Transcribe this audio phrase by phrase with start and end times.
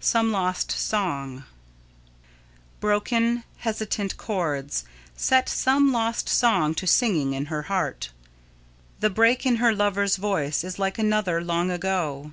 [0.00, 1.44] [Sidenote: Some Lost Song]
[2.80, 4.82] Broken, hesitant chords
[5.16, 8.10] set some lost song to singing in her heart.
[8.98, 12.32] The break in her lover's voice is like another, long ago.